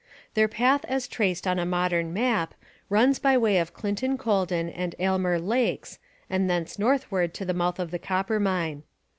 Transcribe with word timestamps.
Their 0.33 0.47
path 0.47 0.83
as 0.85 1.07
traced 1.07 1.45
on 1.45 1.59
a 1.59 1.63
modern 1.63 2.11
map 2.11 2.55
runs 2.89 3.19
by 3.19 3.37
way 3.37 3.59
of 3.59 3.75
Clinton 3.75 4.17
Colden 4.17 4.67
and 4.67 4.95
Aylmer 4.97 5.37
lakes 5.37 5.99
and 6.27 6.49
thence 6.49 6.79
northward 6.79 7.35
to 7.35 7.45
the 7.45 7.53
mouth 7.53 7.77
of 7.77 7.91
the 7.91 7.99
Coppermine. 7.99 8.81